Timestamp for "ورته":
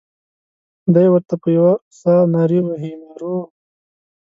1.11-1.35